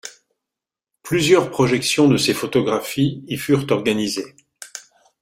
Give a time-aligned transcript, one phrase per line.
[1.03, 4.35] Plusieurs projections de ses photographies y furent organisées.